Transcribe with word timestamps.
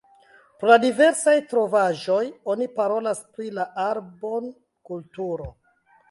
Pro 0.61 0.67
la 0.69 0.75
diversaj 0.83 1.33
trovaĵoj 1.49 2.23
oni 2.53 2.67
parolas 2.79 3.21
pri 3.35 3.51
la 3.57 3.65
Arbon-kulturo. 3.83 5.47